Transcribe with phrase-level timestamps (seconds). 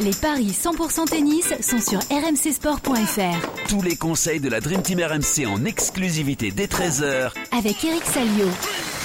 [0.00, 3.68] Les paris 100% tennis sont sur rmcsport.fr.
[3.68, 8.46] Tous les conseils de la Dream Team RMC en exclusivité dès 13h avec Eric Salio.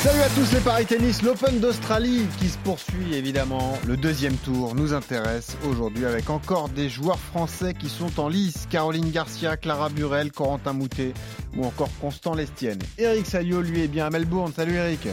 [0.04, 3.76] Salut à tous les paris tennis, l'Open d'Australie qui se poursuit évidemment.
[3.88, 8.68] Le deuxième tour nous intéresse aujourd'hui avec encore des joueurs français qui sont en lice.
[8.70, 11.14] Caroline Garcia, Clara Burel, Corentin Moutet
[11.58, 12.80] ou encore Constant Lestienne.
[13.00, 14.54] Eric Salio lui est bien à Melbourne.
[14.56, 15.08] Salut Eric.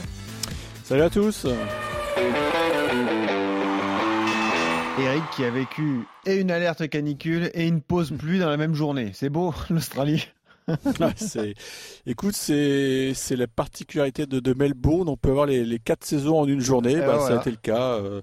[0.85, 1.47] Salut à tous.
[4.99, 8.75] Eric qui a vécu et une alerte canicule et une pause pluie dans la même
[8.75, 9.12] journée.
[9.15, 10.27] C'est beau l'Australie.
[12.07, 15.09] écoute, c'est la particularité de, Melbourne.
[15.09, 16.97] On peut avoir les, quatre saisons en une journée.
[16.97, 17.95] Bah, ça a été le cas.
[17.95, 18.21] Euh,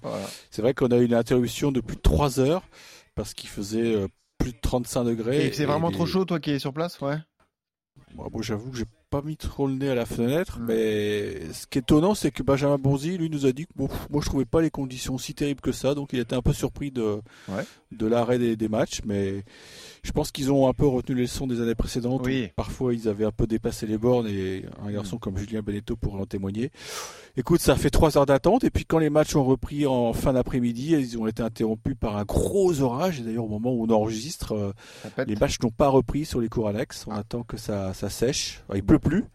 [0.51, 2.63] c'est vrai qu'on a eu une interruption de plus de 3 heures
[3.15, 5.47] parce qu'il faisait euh, plus de 35 degrés.
[5.47, 7.17] Et c'est vraiment trop chaud, toi qui es sur place, ouais.
[8.13, 10.65] Moi, j'avoue que j'ai pas mis trop le nez à la fenêtre, mm.
[10.65, 13.87] mais ce qui est étonnant, c'est que Benjamin Bonzi, lui, nous a dit que bon,
[14.09, 16.53] moi, je trouvais pas les conditions si terribles que ça, donc il était un peu
[16.53, 17.21] surpris de,
[17.91, 19.43] de l'arrêt des, des, matchs, mais
[20.07, 22.21] je pense qu'ils ont un peu retenu les leçons des années précédentes.
[22.23, 22.49] Oui.
[22.55, 25.19] Parfois, ils avaient un peu dépassé les bornes et un garçon mm.
[25.19, 26.71] comme Julien Beneteau pourrait en témoigner.
[27.35, 30.31] Écoute, ça fait trois heures d'attente et puis quand les matchs ont repris en fin
[30.31, 33.19] d'après-midi, ils ont été interrompus par un gros orage.
[33.19, 34.71] Et d'ailleurs, au moment où on enregistre, euh,
[35.27, 37.03] les matchs n'ont pas repris sur les cours annexes.
[37.05, 37.19] On ah.
[37.19, 38.63] attend que ça, ça sèche.
[38.73, 39.25] il pleut plus,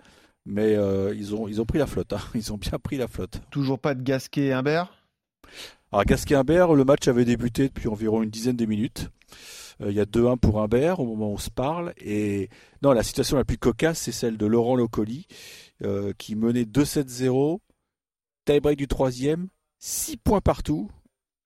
[0.46, 2.14] mais euh, ils ont ils ont pris la flotte.
[2.14, 2.20] Hein.
[2.34, 3.42] Ils ont bien pris la flotte.
[3.50, 4.90] Toujours pas de Gasquet Humbert.
[5.92, 9.10] Alors Gasquet Humbert, le match avait débuté depuis environ une dizaine de minutes.
[9.80, 11.92] Euh, il y a 2-1 pour Humbert au moment où on se parle.
[11.98, 12.48] Et
[12.82, 15.26] non, la situation la plus cocasse, c'est celle de Laurent Locoli,
[15.82, 17.60] euh, qui menait 2-7-0,
[18.44, 20.90] tie-break du troisième, 6 points partout.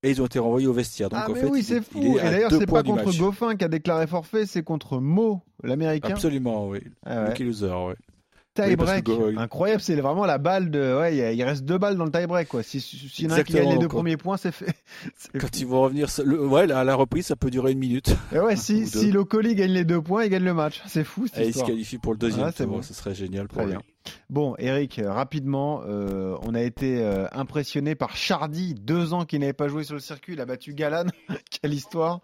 [0.03, 1.09] Et ils ont été renvoyés au vestiaire.
[1.09, 2.19] Donc, ah, mais oui, c'est fou.
[2.19, 6.11] Et d'ailleurs, c'est pas contre Goffin qui a déclaré forfait, c'est contre Mo, l'américain.
[6.11, 6.81] Absolument, oui.
[7.05, 7.95] Ah loser, oui
[8.63, 9.09] tie-break.
[9.37, 10.99] Incroyable, c'est vraiment la balle de.
[10.99, 12.49] Ouais, il reste deux balles dans le tie-break.
[12.49, 12.63] Quoi.
[12.63, 14.75] Si, si y en a qui gagne les deux premiers points, c'est fait.
[15.39, 18.15] Quand ils vont revenir, ouais, à la reprise, ça peut durer une minute.
[18.33, 20.83] Et ouais, si, si Locoli gagne les deux points, il gagne le match.
[20.87, 21.27] C'est fou.
[21.37, 22.51] Et il se qualifie pour le deuxième.
[22.67, 22.83] Bon.
[22.83, 23.75] Ce serait génial pour lui.
[24.31, 29.53] Bon, Eric, rapidement, euh, on a été euh, impressionné par Chardy, deux ans qu'il n'avait
[29.53, 30.35] pas joué sur le circuit.
[30.35, 31.07] Il a battu Galan.
[31.51, 32.21] Quelle histoire!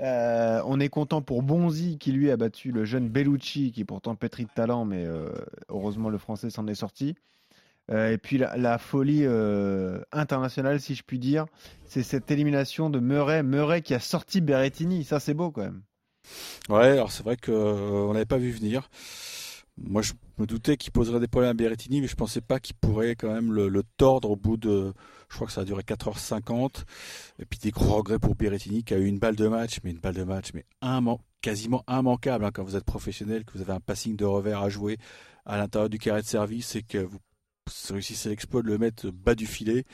[0.00, 3.84] Euh, on est content pour Bonzi qui lui a battu le jeune Bellucci qui est
[3.84, 5.30] pourtant pétri de talent, mais euh,
[5.68, 7.16] heureusement le français s'en est sorti.
[7.90, 9.24] Euh, et puis la, folie
[10.12, 11.46] internationale, si je puis dire,
[11.84, 13.42] c'est cette élimination de Murray.
[13.42, 15.82] Murray qui a sorti Berrettini, ça c'est beau quand même.
[16.68, 18.90] Ouais, alors c'est vrai qu'on n'avait pas vu venir.
[19.80, 22.76] Moi, je me doutais qu'il poserait des problèmes à Berrettini, mais je pensais pas qu'il
[22.76, 24.92] pourrait quand même le, tordre au bout de.
[25.28, 26.84] Je crois que ça a duré 4h50.
[27.38, 29.90] Et puis des gros regrets pour Berrettini qui a eu une balle de match, mais
[29.90, 30.64] une balle de match, mais
[31.40, 34.68] quasiment immanquable hein, quand vous êtes professionnel, que vous avez un passing de revers à
[34.68, 34.98] jouer
[35.46, 37.18] à l'intérieur du carré de service et que vous
[37.90, 39.84] réussissez l'exploit de le mettre bas du filet.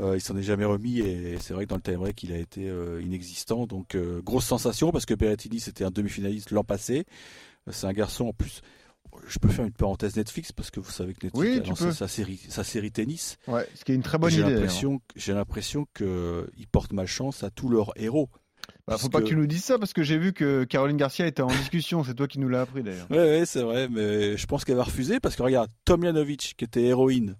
[0.00, 2.32] Euh, il s'en est jamais remis et c'est vrai que dans le time break il
[2.32, 3.66] a été euh, inexistant.
[3.66, 7.04] Donc euh, grosse sensation parce que Berrettini c'était un demi-finaliste l'an passé.
[7.70, 8.62] C'est un garçon en plus
[9.26, 12.08] je peux faire une parenthèse Netflix parce que vous savez que Netflix a lancé sa
[12.08, 13.36] série, sa série tennis.
[13.46, 14.66] Ouais, ce qui est une très bonne idée.
[15.16, 18.28] J'ai l'impression qu'ils portent malchance à tous leurs héros.
[18.86, 21.26] Bah, faut pas que tu nous dises ça parce que j'ai vu que Caroline Garcia
[21.26, 22.04] était en discussion.
[22.04, 23.06] C'est toi qui nous l'as appris d'ailleurs.
[23.10, 26.64] Oui, ouais, c'est vrai, mais je pense qu'elle va refuser parce que regarde, Tomjanovic qui
[26.64, 27.36] était héroïne,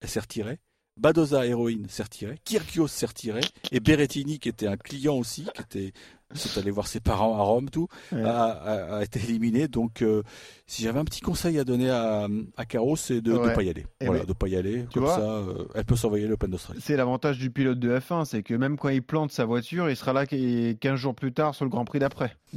[0.00, 0.58] elle s'est retirée.
[0.96, 2.38] Badoza, héroïne, s'est retiré.
[2.44, 3.40] Kyrgios s'est retiré.
[3.72, 5.92] Et Berrettini, qui était un client aussi, qui était
[6.34, 9.68] c'est allé voir ses parents à Rome, tout, a, été éliminé.
[9.68, 10.22] Donc, euh,
[10.66, 13.70] si j'avais un petit conseil à donner à, à Caro, c'est de ne pas y
[13.70, 13.86] aller.
[14.00, 14.86] Eh voilà, de pas y aller.
[14.92, 16.80] Comme ça, euh, elle peut surveiller l'Open d'Australie.
[16.82, 19.96] C'est l'avantage du pilote de F1, c'est que même quand il plante sa voiture, il
[19.96, 22.36] sera là 15 jours plus tard sur le Grand Prix d'après.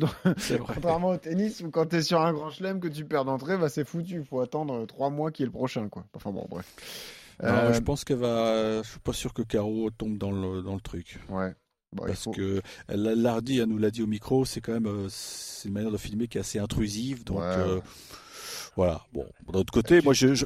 [0.65, 3.57] Contrairement au tennis, où quand tu es sur un grand chelem que tu perds d'entrée,
[3.57, 4.15] bah, c'est foutu.
[4.15, 5.89] Il faut attendre 3 mois qui est le prochain.
[5.89, 6.05] Quoi.
[6.13, 6.65] Enfin bon, bref.
[7.43, 8.81] Euh, je pense qu'elle va.
[8.83, 11.19] Je suis pas sûr que Caro tombe dans le, dans le truc.
[11.29, 11.53] Ouais.
[11.95, 15.07] Parce que elle l'a dit, elle nous l'a dit au micro, c'est quand même euh,
[15.09, 17.23] c'est une manière de filmer qui est assez intrusive.
[17.23, 17.79] Donc euh,
[18.75, 19.01] voilà.
[19.13, 20.45] Bon, d'un autre côté, moi, je, je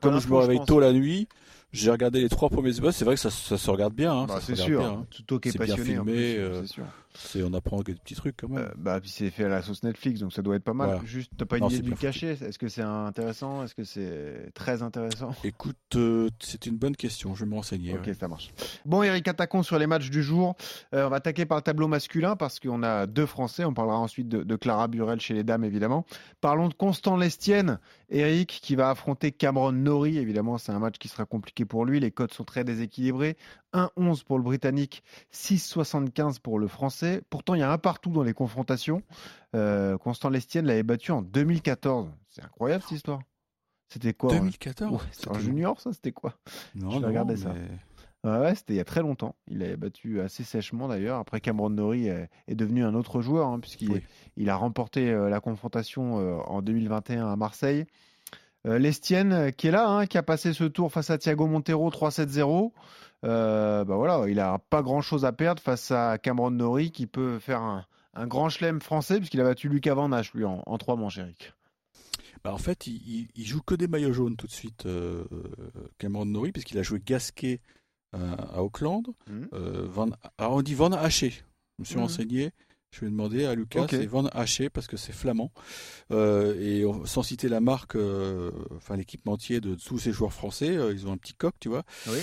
[0.00, 1.28] comme je me réveille tôt la nuit,
[1.72, 2.92] j'ai regardé les trois premiers spots.
[2.92, 4.12] C'est vrai que ça, ça, se regarde bien.
[4.12, 4.84] Hein, bah, c'est sûr.
[4.84, 5.06] Hein.
[5.26, 6.36] Tout est, bien filmé.
[6.36, 6.62] Euh,
[7.36, 8.64] on apprend des petits trucs quand même.
[8.64, 11.00] Euh, bah, puis c'est fait à la sauce Netflix, donc ça doit être pas mal.
[11.04, 14.82] Juste, t'as pas une idée du cachet Est-ce que c'est intéressant Est-ce que c'est très
[14.82, 15.34] intéressant?
[15.44, 17.34] Écoute, euh, c'est une bonne question.
[17.34, 17.94] Je vais me renseigner.
[17.94, 18.52] Ok, ça marche.
[18.84, 20.54] Bon, Eric, attaquons sur les matchs du jour.
[20.92, 23.64] on va attaquer par le tableau masculin parce qu'on a deux Français.
[23.64, 26.04] On parlera ensuite de, de, Clara Burel chez les dames, évidemment.
[26.40, 27.78] Parlons de Constant Lestienne,
[28.12, 30.18] Eric, qui va affronter Cameron Nori.
[30.18, 31.98] Évidemment, c'est un match qui sera compliqué pour lui.
[31.98, 33.36] Les codes sont très déséquilibrés.
[33.72, 37.22] 1-11 pour le Britannique, 6-75 pour le Français.
[37.30, 39.02] Pourtant, il y a un partout dans les confrontations.
[39.56, 42.10] Euh, Constant Lestienne l'avait battu en 2014.
[42.28, 43.20] C'est incroyable cette histoire.
[43.88, 46.34] C'était quoi 2014 C'est un junior, ça C'était quoi?
[46.74, 47.54] Non, Je vais regarder ça.
[48.24, 49.34] Ouais, c'était il y a très longtemps.
[49.48, 51.18] Il avait battu assez sèchement d'ailleurs.
[51.18, 54.02] Après, Cameron Norrie est, est devenu un autre joueur, hein, puisqu'il Oui.
[54.36, 57.84] il a remporté euh, la confrontation euh, en 2021 à Marseille.
[58.64, 61.90] Euh, Lestienne, qui est là, hein, qui a passé ce tour face à Thiago Montero
[61.90, 62.70] 3-7-0.
[63.24, 67.08] Euh, bah voilà, il a pas grand chose à perdre face à Cameron Norrie, qui
[67.08, 67.84] peut faire un,
[68.14, 71.18] un grand chelem français, puisqu'il a battu Lucas Van Hache, lui, en, en trois manches,
[71.18, 71.54] Eric.
[72.44, 75.24] Bah, en fait, il, il- il joue que des maillots jaunes tout de suite, euh,
[75.98, 77.60] Cameron Norrie, puisqu'il a joué Gasquet
[78.12, 79.04] à Auckland.
[79.28, 79.48] Mhm.
[79.54, 81.30] Euh, Van, alors on dit Van Haché.
[81.30, 82.02] Je me suis Mhm.
[82.02, 82.50] renseigné.
[82.94, 85.50] Je vais demander à Lucas, c'est Van Haché parce que c'est flamand.
[86.10, 90.76] Euh, et on- sans citer la marque, euh, enfin l'équipementier de tous ces joueurs français,
[90.76, 91.84] euh, ils ont un petit coq, tu vois.
[92.08, 92.18] Oui.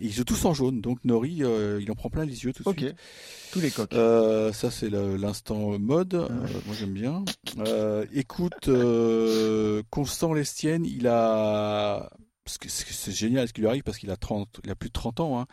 [0.00, 1.42] Ils jouent tous en jaune, donc Nori,
[1.80, 2.94] il en prend plein les yeux tout de suite.
[3.52, 3.92] Tous les coqs.
[4.54, 6.14] Ça c'est l'instant mode.
[6.14, 7.22] Moi j'aime bien.
[8.14, 8.70] Écoute,
[9.90, 12.10] Constant Lestienne, il a,
[12.56, 14.88] parce que c'est génial ce qui lui arrive parce qu'il a 30, il a plus
[14.88, 15.46] de 30 ans, hein,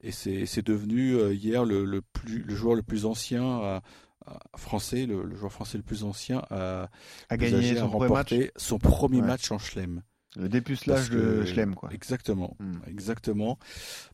[0.00, 3.82] et c'est devenu euh, hier le, le plus, le joueur le plus ancien à-
[4.26, 6.88] à- français, le, le joueur français le plus ancien à,
[7.30, 8.30] âgé à son premier match.
[8.32, 9.26] remporter son premier Ouais.
[9.26, 10.02] match en chelem.
[10.36, 11.90] Le dépucelage de Schlem, quoi.
[11.92, 12.78] Exactement, Hmm.
[12.88, 13.58] exactement.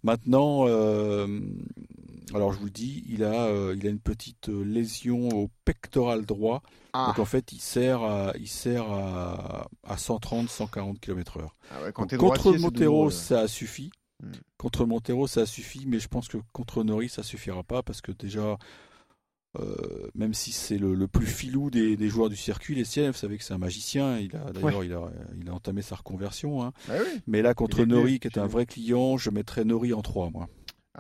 [0.03, 1.27] Maintenant, euh,
[2.35, 5.49] alors je vous le dis, il a, euh, il a une petite euh, lésion au
[5.65, 6.63] pectoral droit.
[6.93, 11.47] Ah, Donc en fait, il sert à, il sert à, à 130-140 km/h.
[11.71, 13.91] Ah ouais, contre droitier, Montero, ça a suffi.
[14.23, 14.33] Hmm.
[14.57, 18.01] Contre Montero, ça a suffi, mais je pense que contre Nori, ça suffira pas parce
[18.01, 18.59] que déjà,
[19.59, 23.13] euh, même si c'est le, le plus filou des, des joueurs du circuit, les vous
[23.15, 24.19] savez que c'est un magicien.
[24.19, 25.11] Il a d'ailleurs, il, a,
[25.41, 26.63] il a entamé sa reconversion.
[26.63, 26.73] hein.
[26.87, 27.21] Bah oui.
[27.27, 30.49] Mais là, contre Nori, qui est un vrai client, je mettrais Nori en 3, moi.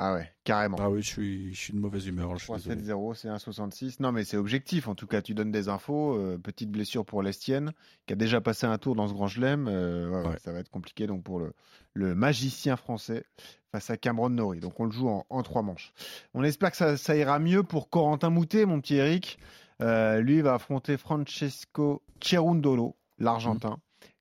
[0.01, 0.77] Ah ouais, carrément.
[0.81, 2.31] Ah oui, je suis, je suis de mauvaise humeur.
[2.31, 2.83] là, Je suis désolé.
[2.83, 3.97] 3-7-0, c'est 1,66.
[4.01, 4.87] Non, mais c'est objectif.
[4.87, 6.15] En tout cas, tu donnes des infos.
[6.17, 7.73] Euh, petite blessure pour l'Estienne,
[8.07, 9.67] qui a déjà passé un tour dans ce grand chelem.
[9.69, 10.39] Euh, ouais, ouais, Ouais.
[10.45, 11.53] Ça va être compliqué donc pour le,
[11.95, 13.25] le magicien français
[13.73, 14.61] face à Cameron Norrie.
[14.61, 15.93] Donc on le joue en, en trois manches.
[16.33, 19.39] On espère que ça, ça ira mieux pour Corentin Moutet, mon petit Eric.
[19.83, 23.79] Euh, lui il va affronter Francesco Cerundolo, l'Argentin.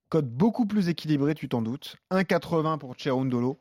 [0.10, 1.98] Code beaucoup plus équilibré, tu t'en doutes.
[2.12, 3.60] 1,80 pour Cerundolo,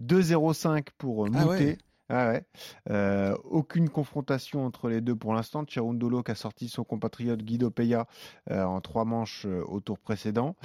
[0.00, 1.64] 2,05 pour euh, Ah Moutet.
[1.64, 1.78] ouais.
[2.10, 2.42] Ah ouais.
[2.90, 5.64] Euh, aucune confrontation entre les deux pour l'instant.
[5.68, 8.06] Cerundolo qui a sorti son compatriote Guido Peya
[8.50, 10.56] euh, en trois manches euh, au tour précédent.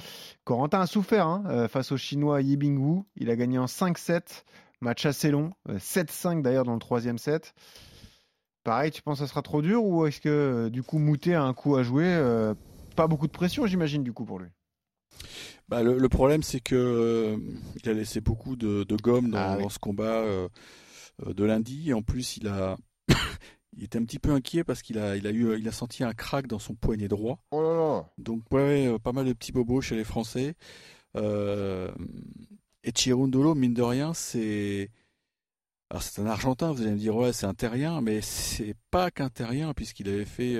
[0.44, 3.02] Corentin a souffert hein, face au Chinois Yibing Wu.
[3.16, 4.44] Il a gagné en 5-7.
[4.80, 5.52] Match assez long.
[5.68, 7.52] euh, 7-5 d'ailleurs dans le troisième set.
[8.64, 11.42] Pareil, tu penses que ça sera trop dur ou est-ce que du coup Moutet a
[11.42, 12.52] un coup à jouer
[12.96, 14.48] Pas beaucoup de pression j'imagine du coup pour lui?
[15.68, 17.36] Bah, le, le problème, c'est que euh,
[17.82, 19.62] il a laissé beaucoup de, de gomme dans, Ah oui.
[19.62, 20.48] dans ce combat euh,
[21.26, 21.90] euh, de lundi.
[21.90, 22.76] Et en plus, il a,
[23.76, 26.04] il était un petit peu inquiet parce qu'il a, il a eu, il a senti
[26.04, 27.38] un crack dans son poignet droit.
[27.50, 30.54] Oh là là Donc ouais, pas mal de petits bobos chez les Français.
[31.16, 31.90] Euh,
[32.82, 34.90] et Chirundolo, mine de rien, c'est,
[35.88, 36.72] alors c'est un Argentin.
[36.72, 40.26] Vous allez me dire ouais, c'est un Terrien, mais c'est pas qu'un Terrien puisqu'il avait
[40.26, 40.58] fait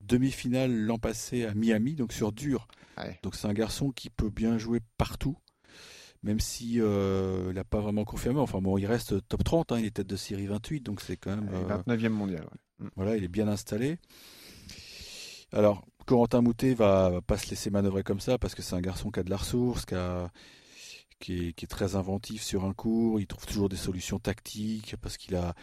[0.00, 2.66] demi-finale l'an passé à Miami, donc sur dur.
[2.98, 3.18] Ouais.
[3.22, 5.36] Donc c'est un garçon qui peut bien jouer partout,
[6.22, 8.38] même si euh, il n'a pas vraiment confirmé.
[8.40, 11.16] Enfin bon, il reste top 30, hein, il est tête de série 28, donc c'est
[11.16, 12.46] quand même euh, 29e mondial.
[12.80, 12.88] ouais.
[12.96, 13.98] voilà, il est bien installé.
[15.52, 18.80] Alors Corentin Moutet va, va pas se laisser manœuvrer comme ça parce que c'est un
[18.80, 20.30] garçon qui a de la ressource, qui, a-
[21.20, 23.20] qui est, qui est très inventif sur un cours.
[23.20, 25.54] Il trouve toujours des solutions tactiques parce qu'il a,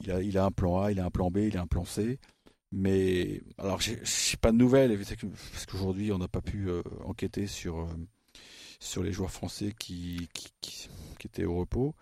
[0.00, 1.66] il a, il a un plan A, il a un plan B, il a un
[1.66, 2.18] plan C.
[2.76, 4.98] Mais alors, j'ai j'ai pas de nouvelles
[5.52, 7.86] parce qu'aujourd'hui, on n'a pas pu euh, enquêter sur euh,
[8.80, 10.88] sur les joueurs français qui, qui, qui,
[11.20, 11.94] qui étaient au repos.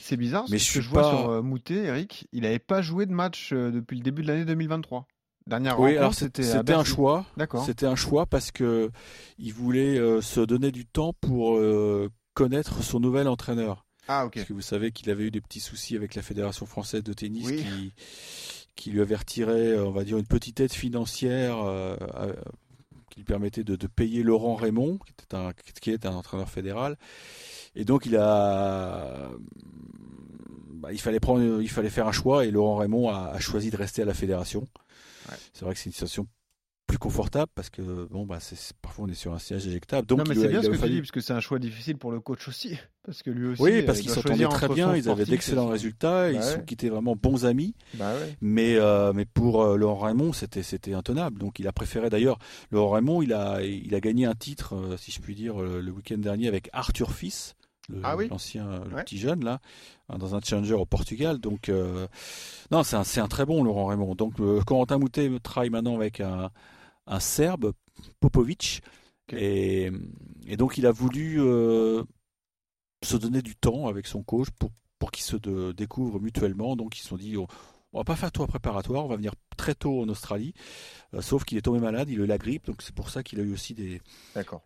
[0.00, 2.58] C'est bizarre, Mais ce je que je vois pas- sur euh, Moutet, Eric, il n'avait
[2.58, 5.06] pas joué de match euh, depuis le début de l'année 2023.
[5.46, 7.24] Dernière Oui, rencontre, alors c'était un choix.
[7.36, 7.64] D'accord.
[7.64, 8.90] C'était un choix parce que
[9.38, 11.58] il voulait se donner du temps pour
[12.34, 13.86] connaître son nouvel entraîneur.
[14.08, 14.34] Ah ok.
[14.34, 17.12] Parce que vous savez qu'il avait eu des petits soucis avec la Fédération française de
[17.14, 17.62] tennis Oui.
[17.62, 17.92] qui,
[18.78, 21.96] qui lui avait retiré, euh, on va dire, une petite aide financière euh,
[23.10, 26.48] qui lui permettait de, de payer Laurent Raymond, qui, était un, qui est un entraîneur
[26.48, 26.96] fédéral.
[27.74, 29.30] Et donc il a,
[30.70, 33.70] bah, il fallait prendre, il fallait faire un choix et Laurent Raymond a, a choisi
[33.70, 34.68] de rester à la fédération.
[35.28, 35.36] Ouais.
[35.52, 36.28] C'est vrai que c'est une situation
[36.88, 40.06] plus confortable parce que bon bah c'est parfois on est sur un siège éjectable.
[40.08, 41.58] Donc non mais c'est bien ce que tu fallu- dis parce que c'est un choix
[41.60, 43.62] difficile pour le coach aussi parce que lui aussi.
[43.62, 46.38] Oui, euh, parce il qu'ils s'entendaient très bien, ils avaient sportif d'excellents son- résultats, ils
[46.38, 46.64] Bah sont ouais.
[46.64, 47.74] qui étaient vraiment bons amis.
[47.94, 48.34] Bah ouais.
[48.40, 51.38] Mais euh, mais pour euh, Laurent Raymond, c'était c'était intenable.
[51.38, 52.38] Donc il a préféré d'ailleurs
[52.70, 55.80] Laurent Raymond, il a il a gagné un titre, euh, si je puis dire, le,
[55.82, 57.54] le week-end dernier avec Arthur Fils,
[57.90, 59.04] le- Ah oui l'ancien, le Ouais.
[59.04, 59.60] petit jeune là,
[60.08, 61.38] hein, dans un challenger au Portugal.
[61.38, 61.70] Donc
[62.70, 64.14] non, c'est un c'est un très bon Laurent Raymond.
[64.14, 64.34] Donc
[64.66, 66.50] Corentin Moutet travaille maintenant avec un
[67.08, 67.72] un Serbe
[68.20, 68.82] Popovic.
[69.30, 69.90] Et,
[70.46, 72.02] et donc il a voulu euh,
[73.04, 76.76] se donner du temps avec son coach pour, pour qu'ils se de- découvrent mutuellement.
[76.76, 77.46] Donc ils se sont dit, on,
[77.92, 80.54] on va pas faire tour préparatoire, on va venir très tôt en Australie.
[81.14, 83.22] Euh, sauf qu'il est tombé malade, il a eu la grippe, donc c'est pour ça
[83.22, 84.00] qu'il a eu aussi des,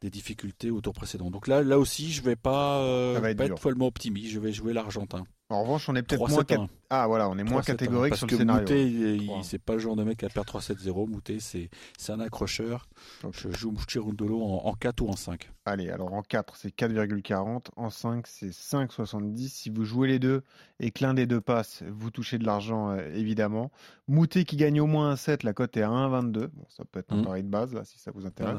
[0.01, 1.31] des difficultés au tour précédent.
[1.31, 4.31] Donc là, là aussi, je vais pas, euh, Ça va être pas être follement optimiste.
[4.31, 5.25] Je vais jouer l'Argentin.
[5.53, 7.65] En revanche, on est peut-être 3 moins 7 cat- Ah voilà, on est moins 3-7-1.
[7.65, 8.61] catégorique Parce sur que le scénario.
[8.63, 9.39] Moutet, il- Trois.
[9.39, 11.07] il- c'est pas le genre de mec à perdre 3-7-0.
[11.07, 12.89] Moutet, c'est c'est un accrocheur.
[13.25, 13.35] Ok.
[13.35, 15.51] Je joue Chirundolo en, en 4 ou en 5.
[15.65, 17.69] Allez, alors en 4, c'est 4,40.
[17.77, 19.49] En 5, c'est 5,70.
[19.49, 20.43] Si vous jouez les deux
[20.81, 23.71] et que l'un des deux passe, vous touchez de l'argent, euh, évidemment.
[24.09, 26.49] Moutet qui gagne au moins un 7, la cote est à 1,22.
[26.49, 27.25] Bon, ça peut être un Mhm.
[27.25, 28.59] pari de base, là, si ça vous intéresse.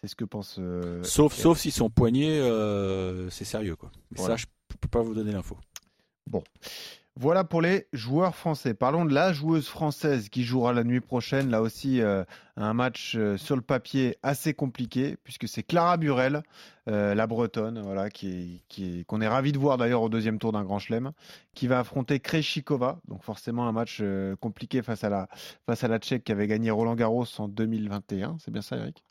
[0.00, 0.56] C'est ce que pense.
[0.58, 3.76] euh, Sauf, sauf si son poignet, euh, c'est sérieux.
[3.76, 3.90] Quoi.
[4.10, 4.36] Mais Voilà.
[4.36, 5.56] ça, je peux pas vous donner l'info.
[7.14, 8.72] Voilà pour les joueurs français.
[8.72, 11.50] Parlons de la joueuse française qui jouera la nuit prochaine.
[11.50, 12.24] Là aussi, euh,
[12.56, 16.42] un match euh, sur le papier assez compliqué puisque c'est Clara Burel,
[16.88, 18.62] euh, la Bretonne, voilà, qui
[19.06, 21.12] qu'on est ravi de voir d'ailleurs au deuxième tour d'un Grand Chelem,
[21.54, 23.00] qui va affronter Krejcikova.
[23.08, 25.28] Donc forcément un match euh, compliqué face à la
[25.66, 28.36] face à la Tchèque qui avait gagné Roland Garros en 2021.
[28.40, 29.02] C'est bien ça, Eric?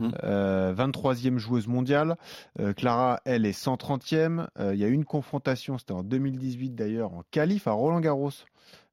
[0.00, 0.08] Mm.
[0.24, 2.16] Euh, 23e joueuse mondiale.
[2.76, 4.48] Clara, elle, est 130e.
[4.58, 8.00] Euh, Il y a eu une confrontation, c'était en 2018 d'ailleurs, en qualif à Roland
[8.00, 8.32] Garros.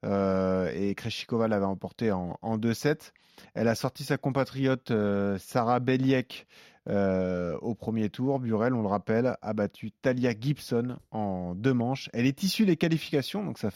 [0.06, 3.12] Euh, et Krejcikova l'avait emporté en, en 2-7.
[3.54, 6.48] Elle a sorti sa compatriote euh, Sarah Beliek
[6.90, 8.40] euh, au premier tour.
[8.40, 12.10] Burel, on le rappelle, a battu Talia Gibson en deux manches.
[12.14, 13.70] Elle est issue des qualifications, donc ça,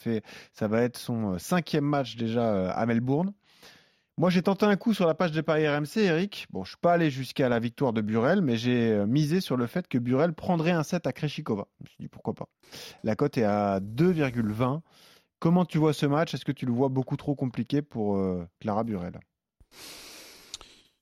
[0.66, 3.32] va être son cinquième match déjà à Melbourne.
[4.16, 6.46] Moi, j'ai tenté un coup sur la page des paris RMC, Eric.
[6.50, 9.66] Bon, je suis pas allé jusqu'à la victoire de Burel, mais j'ai misé sur le
[9.66, 11.66] fait que Burel prendrait un set à Krejcikova.
[11.80, 12.48] Je me suis dit pourquoi pas.
[13.02, 14.82] La cote est à 2,20.
[15.44, 16.32] Comment tu vois ce match?
[16.32, 19.20] Est-ce que tu le vois beaucoup trop compliqué pour euh, Clara Burel?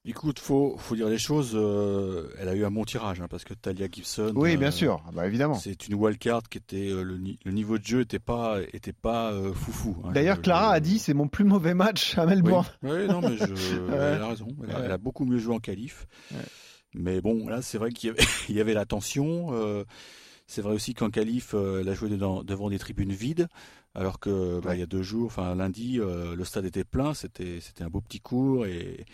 [0.04, 1.52] Écoute, faut, faut dire les choses.
[1.54, 4.32] euh, elle a eu un bon tirage hein, parce que Talia Gibson.
[4.34, 5.00] Oui, bien euh, sûr.
[5.06, 5.54] Ah bah, évidemment.
[5.54, 8.92] C'est une wildcard qui était euh, le, ni- le niveau de jeu était pas était
[8.92, 9.96] pas foufou.
[10.04, 10.10] hein.
[10.10, 12.66] D'ailleurs, Clara a dit c'est mon plus mauvais match à Melbourne.
[12.82, 13.44] oui, non, mais je,
[13.94, 14.48] elle a raison.
[14.64, 14.82] Elle a, Ouais.
[14.86, 16.08] elle a beaucoup mieux joué en qualif.
[16.32, 16.38] Ouais.
[16.94, 19.52] Mais bon, là, c'est vrai qu'il y avait, il y avait la tension.
[20.48, 23.46] c'est vrai aussi qu'en qualif, elle a joué dedans- devant des tribunes vides,
[23.94, 24.76] alors que bah, Ouais.
[24.76, 27.14] il y a deux jours, enfin lundi, euh, le stade était plein.
[27.14, 29.04] C'était c'était un beau petit cours et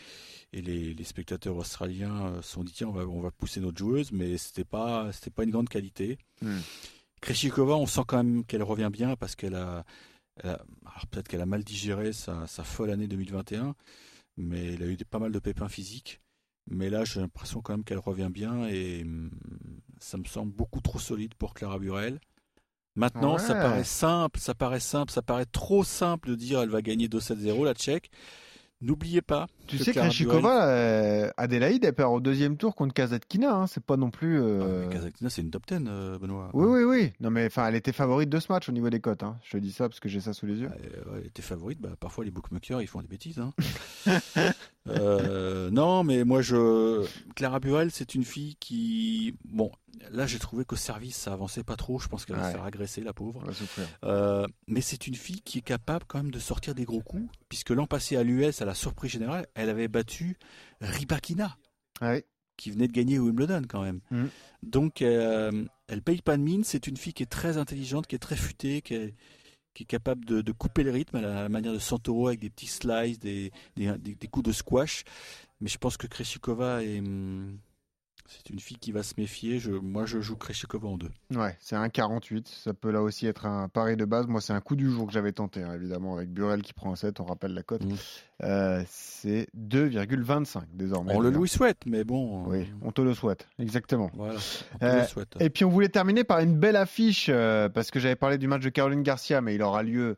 [0.52, 3.60] et les, les spectateurs australiens euh, se sont dit tiens on va on va pousser
[3.60, 6.18] notre joueuse, mais c'était pas c'était pas une grande qualité.
[6.42, 6.58] Hmm.
[7.20, 9.84] Krejcikova, on sent quand même qu'elle revient bien parce qu'elle a,
[10.44, 10.48] a-
[10.86, 13.74] alors peut-être qu'elle a mal digéré sa, sa folle année 2021,
[14.36, 16.20] mais elle a eu pas mal de pépins physiques.
[16.70, 19.30] Mais là, j'ai l'impression quand même qu'elle revient bien et hum,
[20.00, 22.20] ça me semble beaucoup trop solide pour Clara Burel.
[22.98, 26.82] Maintenant, ça paraît simple, ça paraît simple, ça paraît trop simple de dire elle va
[26.82, 28.10] gagner 2-7-0 la Tchèque.
[28.80, 29.48] N'oubliez pas.
[29.66, 33.52] Tu que sais, Clara Krejcikova, euh, Adélaïde, elle perd au deuxième tour contre Kazatkina.
[33.52, 33.66] Hein.
[33.66, 34.40] C'est pas non plus.
[34.40, 34.88] Euh,
[35.24, 36.50] Ah, c'est une top 10, euh, Benoît.
[36.52, 37.12] Oui, oui, oui.
[37.18, 39.24] Non, mais enfin, elle était favorite de ce match au niveau des cotes.
[39.24, 39.36] hein.
[39.42, 40.68] Je te dis ça parce que j'ai ça sous les yeux.
[40.70, 43.40] Euh, ouais, elle était favorite, bah, parfois les bookmakers ils font des bêtises.
[43.40, 43.52] hein.
[44.88, 47.06] Euh, non, mais moi je.
[47.36, 49.34] Clara Burel, c'est une fille qui.
[49.44, 49.70] Bon,
[50.10, 51.98] là j'ai trouvé qu'au service ça avançait pas trop.
[51.98, 52.48] Je pense qu'elle va Ouais.
[52.48, 53.44] se faire agresser, la pauvre.
[54.04, 57.28] Euh, mais c'est une fille qui est capable quand même de sortir des gros coups,
[57.48, 60.36] puisque l'an passé à l'US, à la surprise générale, elle avait battu
[60.80, 61.56] Ribakina,
[62.00, 62.14] Ah
[62.56, 64.00] qui venait de gagner Wimbledon quand même.
[64.10, 64.28] Mhm.
[64.64, 66.64] Donc euh, elle paye pas de mine.
[66.64, 69.14] C'est une fille qui est très intelligente, qui est très futée, qui est,
[69.78, 72.66] qui est capable de, couper le rythme à la, manière de Santoro avec des petits
[72.66, 73.52] slices, des,
[74.28, 75.04] coups de squash.
[75.60, 77.00] Mais je pense que Krejcikova est.
[78.30, 79.58] C'est une fille qui va se méfier.
[79.58, 81.10] Je, moi, je joue Krejcikova en deux.
[81.34, 82.46] Ouais, c'est un 48.
[82.46, 84.26] Ça peut là aussi être un pari de base.
[84.26, 86.92] Moi, c'est un coup du jour que j'avais tenté, hein, évidemment, avec Burel qui prend
[86.92, 87.20] un 7.
[87.20, 87.82] On rappelle la cote.
[87.84, 87.96] Mhm.
[88.44, 91.14] Euh, c'est 2,25 désormais.
[91.14, 92.44] On le lui souhaite, mais bon.
[92.48, 93.48] Oui, euh, on te le souhaite.
[93.58, 94.10] Exactement.
[94.14, 94.34] Voilà,
[94.74, 95.34] on te Euh, le souhaite.
[95.40, 98.46] Et puis on voulait terminer par une belle affiche, euh, parce que j'avais parlé du
[98.46, 100.16] match de Caroline Garcia, mais il aura lieu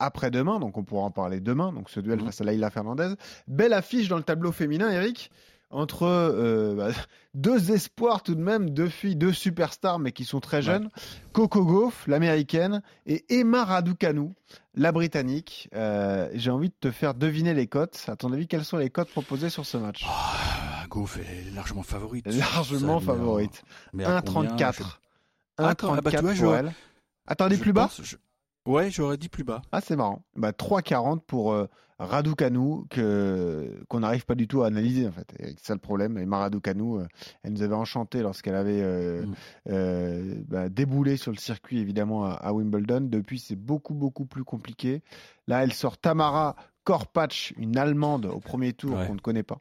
[0.00, 2.24] après-demain, donc on pourra en parler demain, donc ce duel Mhm.
[2.26, 3.14] face à Laila Fernandez.
[3.46, 5.30] Belle affiche dans le tableau féminin, Eric,
[5.74, 6.88] entre euh, bah,
[7.34, 10.88] deux espoirs tout de même, deux filles, deux superstars, mais qui sont très jeunes.
[11.32, 14.30] Coco Gauff, l'américaine, et Emma Raducanu,
[14.74, 15.68] la britannique.
[15.74, 18.02] Euh, J'ai envie de te faire deviner les cotes.
[18.08, 20.06] À ton avis, quelles sont les cotes proposées sur ce match?
[20.08, 22.26] Ah, Goff elle est largement favorite.
[22.26, 23.62] Largement mais, favorite.
[23.92, 24.74] mais à combien, 1,34.
[24.78, 24.82] je-
[25.64, 26.72] Attends, ah bah, 1,34 vois, pour elle.
[27.26, 27.82] Attendez plus bas?
[27.88, 28.16] pense- je-
[28.66, 29.62] Ouais, j'aurais dit plus bas.
[29.72, 30.22] Ah, c'est marrant.
[30.36, 31.66] Bah, 3,40 pour euh,
[31.98, 35.26] Raducanu, que, qu'on n'arrive pas du tout à analyser, en fait.
[35.38, 36.16] C'est ça le problème.
[36.18, 37.06] Et Raducanu, euh,
[37.42, 39.34] elle nous avait enchanté lorsqu'elle avait euh, Mm.
[39.70, 43.02] euh, bah, déboulé sur le circuit, évidemment, à, à Wimbledon.
[43.02, 45.02] Depuis, c'est beaucoup, beaucoup plus compliqué.
[45.46, 49.06] Là, elle sort Tamara Korpatch, une Allemande au premier tour Ouais.
[49.06, 49.58] qu'on ne connaît pas.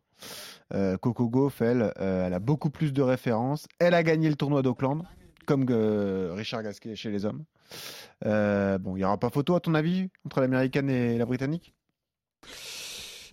[0.73, 3.67] Euh, Coco Gauff, elle, elle a beaucoup plus de références.
[3.79, 5.03] Elle a gagné le tournoi d'Auckland.
[5.45, 5.65] Comme
[6.35, 7.43] Richard Gasquet chez les hommes.
[8.25, 11.73] Euh, bon, il n'y aura pas photo à ton avis entre l'américaine et la britannique?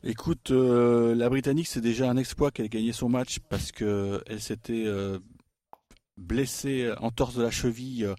[0.02, 4.22] Écoute, euh, la britannique c'est déjà un exploit qu'elle ait gagné son match parce que
[4.26, 5.18] elle s'était euh,
[6.16, 8.14] blessée en torse de la cheville euh,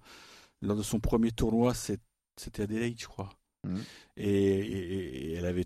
[0.62, 1.74] lors de son premier tournoi.
[1.74, 3.29] C'était Adelaide, je crois.
[3.67, 3.81] Mhm.
[4.17, 4.29] Et,
[4.60, 5.65] et- et elle avait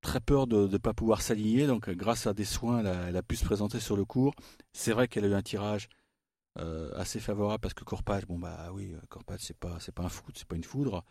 [0.00, 1.66] très peur de ne pas pouvoir s'aligner.
[1.66, 4.34] Donc, grâce à des soins, elle a, elle a pu se présenter sur le court.
[4.72, 5.88] C'est vrai qu'elle a eu un tirage
[6.58, 10.08] euh, assez favorable parce que Corpage, bon bah oui, Corpage c'est pas c'est pas un
[10.08, 11.04] foot, c'est pas une foudre.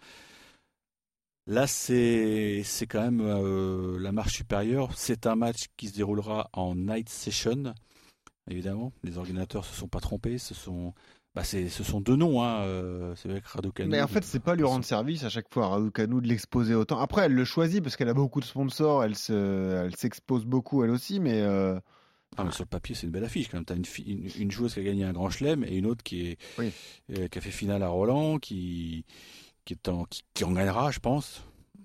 [1.47, 4.91] Là, c'est c'est quand même euh, la marche supérieure.
[4.95, 7.73] C'est un match qui se déroulera en night session,
[8.49, 8.93] évidemment.
[9.03, 10.37] Les organisateurs se sont pas trompés.
[10.37, 10.93] Ce sont
[11.33, 12.43] bah c'est ce sont deux noms.
[12.43, 12.61] Hein.
[12.61, 13.89] euh, c'est vrai que Raducanu.
[13.89, 16.75] Mais en fait, c'est pas lui rendre service à chaque fois à Raducanu de l'exposer
[16.75, 16.99] autant.
[16.99, 20.83] Après, elle le choisit parce qu'elle a beaucoup de sponsors, elle se, elle s'expose beaucoup
[20.83, 21.79] elle aussi, mais euh,
[22.37, 23.65] Ah, mais sur le papier, c'est une belle affiche quand même.
[23.65, 26.27] T'as une, une, une joueuse qui a gagné un grand chelem et une autre qui
[26.27, 26.71] est Oui.
[27.17, 29.05] euh, qui a fait finale à Roland, qui
[29.65, 31.43] qui est en qui, qui en gagnera, je pense,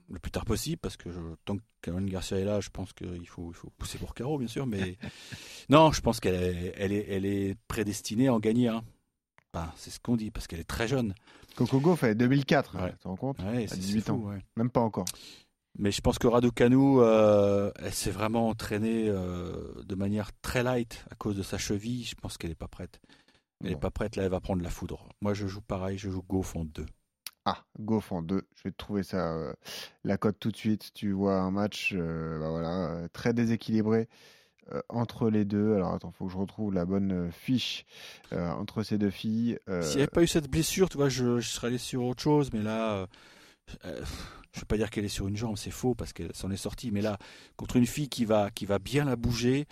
[0.09, 2.93] le plus tard possible, parce que je- tant que Caroline Garcia est là, je pense
[2.93, 4.97] qu'il faut il faut pousser pour Caro, bien sûr, mais
[5.69, 8.85] non, je pense qu'elle est, elle est elle est prédestinée à en gagner un.
[9.53, 11.15] Enfin, c'est ce qu'on dit parce qu'elle est très jeune.
[11.57, 12.93] Coco Gauff est 2004, Ouais.
[12.93, 13.39] tu te rends compte?
[13.41, 14.31] Ouais, À c'est- 18 c'est fou, ans.
[14.31, 14.39] ouais.
[14.57, 15.07] Même pas encore.
[15.79, 21.05] Mais je pense que Raducanu, euh, elle s'est vraiment entraînée euh, de manière très light
[21.11, 22.05] à cause de sa cheville.
[22.05, 23.01] Je pense qu'elle n'est pas prête.
[23.61, 23.81] Elle n'est Bon.
[23.81, 25.09] pas prête, là, elle va prendre la foudre.
[25.21, 26.87] Moi, je joue pareil, je joue Gauff en 2.
[27.45, 28.43] Ah, Gauff en 2.
[28.55, 29.53] Je vais te trouver ça, euh,
[30.05, 30.93] la cote tout de suite.
[30.95, 34.09] Tu vois un match bah voilà, très déséquilibré
[34.89, 35.75] entre les deux.
[35.77, 37.85] Alors attends, faut que je retrouve la bonne fiche
[38.33, 39.59] euh, entre ces deux filles.
[39.69, 42.03] Euh, S'il n'y avait pas eu cette blessure, tu vois, je, je serais allé sur
[42.03, 42.51] autre chose.
[42.53, 43.07] Mais là,
[43.85, 44.05] euh,
[44.57, 46.51] je ne veux pas dire qu'elle est sur une jambe, c'est faux parce qu'elle s'en
[46.51, 46.91] est sortie.
[46.91, 47.19] Mais là,
[47.57, 49.67] contre une fille qui va, qui va bien la bouger,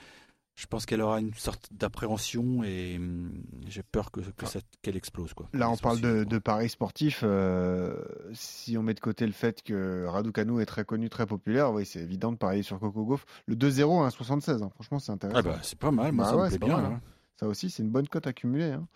[0.57, 3.33] je pense qu'elle aura une sorte d'appréhension et hum,
[3.67, 5.35] j'ai peur que, que ça- qu'elle explose.
[5.35, 5.49] Quoi.
[5.53, 7.23] Là, on parle de, paris sportifs.
[7.25, 7.97] euh,
[8.35, 11.85] si on met de côté le fait que Raducanu est très connu, très populaire, oui,
[11.87, 13.25] c'est évident de parier sur Coco Gauff.
[13.47, 14.63] Le 2-0 à 1,76.
[14.63, 14.71] hein.
[14.75, 15.39] Franchement, c'est intéressant.
[15.39, 16.83] Ah bah, c'est pas mal, Bah ça ouais, me c'est plaît pas bien.
[16.83, 17.01] mal, hein.
[17.41, 18.71] Ça aussi, c'est une bonne cote accumulée.
[18.71, 18.87] hein.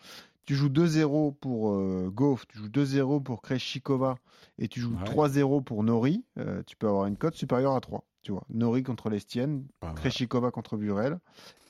[0.48, 4.16] Tu joues 2-0 pour euh, Gauff, tu joues 2-0 pour Krejcikova
[4.58, 5.04] et tu joues Ouais.
[5.04, 6.24] 3-0 pour Nori.
[6.38, 8.02] euh, tu peux avoir une cote supérieure à 3.
[8.22, 9.92] Tu vois, Nori contre l'Estienne, Ah.
[9.94, 11.18] Krejcikova contre Burel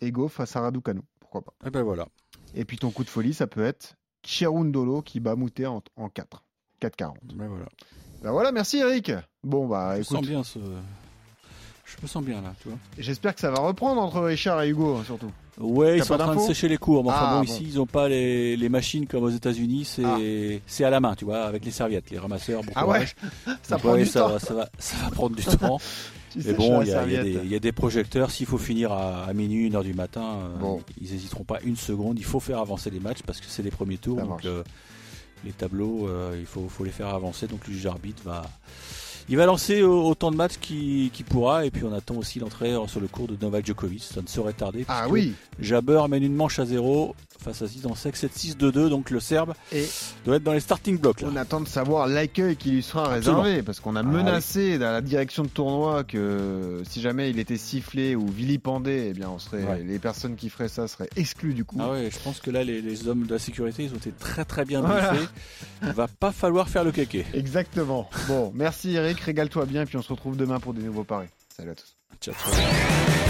[0.01, 1.01] et Gauff face à Raducanu.
[1.19, 2.07] Pourquoi pas Eh ben voilà.
[2.55, 6.09] Et puis ton coup de folie, ça peut être Cherundolo qui bat Moutet en, en
[6.09, 6.45] 4.
[6.81, 7.15] 4-40.
[7.35, 7.67] Ben voilà.
[8.23, 9.11] Bah voilà, merci Eric.
[9.43, 10.61] Bon, bah je écoute, sens bien ce.
[11.97, 12.79] Je me sens bien là, tu vois.
[12.99, 15.31] j'espère que ça va reprendre entre Richard et Hugo, hein, surtout.
[15.59, 17.03] Ouais, ils sont en train de sécher les cours.
[17.03, 17.43] Mais enfin Ah, bon, bon.
[17.53, 19.85] ici, ils n'ont pas les, les machines comme aux États-Unis.
[19.87, 20.19] C'est Ah.
[20.67, 22.63] c'est à la main, tu vois, avec les serviettes, les ramasseurs.
[22.63, 23.07] Bon Ah ouais,
[23.63, 24.29] ça Donc, prend ouais, du ça, temps.
[24.29, 25.81] va- ça, va, ça va prendre du temps.
[26.31, 28.31] Tu Mais bon, il y, a- y des- il y a des projecteurs.
[28.31, 31.77] S'il faut finir à, à minuit, une heure du matin, euh, ils n'hésiteront pas une
[31.77, 32.19] seconde.
[32.19, 34.19] Il faut faire avancer les matchs parce que c'est les premiers tours.
[34.21, 34.63] Ça donc euh,
[35.45, 37.47] les tableaux, euh, il faut, faut les faire avancer.
[37.49, 38.43] Donc le juge arbitre va.
[39.31, 42.75] Il va lancer au- autant de matchs qu'il pourra et puis on attend aussi l'entrée
[42.87, 44.03] sur le cours de Novak Djokovic.
[44.03, 44.85] Ça ne saurait tarder.
[44.89, 47.15] Ah oui, Jabber mène une manche à zéro
[47.53, 48.89] face à Zidansek 7-6-2-2.
[48.89, 49.87] Donc le Serbe et
[50.25, 51.21] doit être dans les starting blocks.
[51.23, 51.29] Là.
[51.33, 53.43] on attend de savoir l'accueil qui lui sera Absolument.
[53.43, 57.39] réservé, parce qu'on a Ah menacé dans la direction de tournoi que si jamais il
[57.39, 59.83] était sifflé ou vilipendé, eh bien on serait, Ouais.
[59.87, 61.79] les personnes qui feraient ça seraient exclues du coup.
[61.81, 64.13] Ah ouais, je pense que là les, les hommes de la sécurité ils ont été
[64.13, 65.11] très très bien Voilà.
[65.11, 65.27] briefés.
[65.83, 67.25] Il va pas falloir faire le kéké.
[67.35, 68.09] Exactement.
[68.29, 71.29] Bon, merci Eric, régale-toi bien, puis on se retrouve demain pour des nouveaux paris.
[71.57, 71.97] Salut à tous.
[72.21, 73.28] Ciao, ciao.